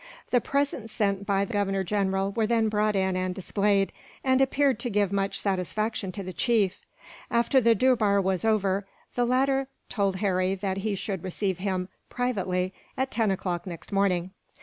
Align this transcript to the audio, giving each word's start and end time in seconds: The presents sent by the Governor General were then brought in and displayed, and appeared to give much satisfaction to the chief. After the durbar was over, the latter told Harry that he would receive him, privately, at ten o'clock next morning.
The 0.31 0.41
presents 0.41 0.91
sent 0.91 1.27
by 1.27 1.45
the 1.45 1.53
Governor 1.53 1.83
General 1.83 2.31
were 2.31 2.47
then 2.47 2.69
brought 2.69 2.95
in 2.95 3.15
and 3.15 3.35
displayed, 3.35 3.91
and 4.23 4.41
appeared 4.41 4.79
to 4.79 4.89
give 4.89 5.11
much 5.11 5.39
satisfaction 5.39 6.11
to 6.13 6.23
the 6.23 6.33
chief. 6.33 6.81
After 7.29 7.61
the 7.61 7.75
durbar 7.75 8.19
was 8.19 8.43
over, 8.43 8.87
the 9.13 9.25
latter 9.25 9.67
told 9.89 10.15
Harry 10.15 10.55
that 10.55 10.77
he 10.77 10.97
would 11.07 11.23
receive 11.23 11.59
him, 11.59 11.87
privately, 12.09 12.73
at 12.97 13.11
ten 13.11 13.29
o'clock 13.29 13.67
next 13.67 13.91
morning. 13.91 14.31